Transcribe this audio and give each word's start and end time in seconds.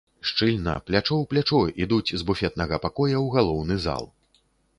Шчыльна, 0.27 0.73
плячо 0.87 1.13
ў 1.17 1.25
плячо, 1.33 1.59
ідуць 1.85 2.15
з 2.23 2.29
буфетнага 2.31 2.81
пакоя 2.87 3.17
ў 3.25 3.37
галоўны 3.37 3.75
зал. 3.87 4.03